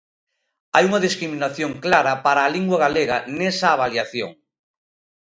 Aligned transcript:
Hai 0.75 0.83
unha 0.89 1.03
discriminación 1.07 1.71
clara 1.85 2.13
para 2.25 2.41
a 2.43 2.51
lingua 2.55 2.77
galega 2.85 3.17
nesa 3.37 3.67
avaliación. 3.71 4.31